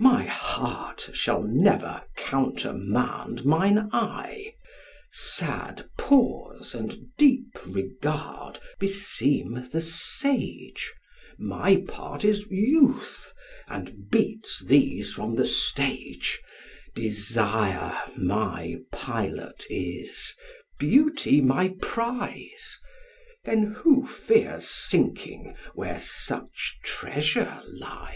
[0.00, 4.54] My heart shall never countermand mine eye:
[5.10, 10.92] Sad pause and deep regard beseem the sage;
[11.36, 13.32] My part is youth,
[13.66, 16.40] and beats these from the stage:
[16.94, 20.32] Desire my pilot is,
[20.78, 22.78] beauty my prize;
[23.42, 28.14] Then who fears sinking where such treasure lies?'